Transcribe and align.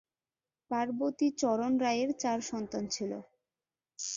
পার্বতী 0.71 1.27
চরণ 1.41 1.73
রায়ের 1.83 2.11
চার 2.21 2.39
সন্তান 2.51 2.83
ছিল। 2.87 3.11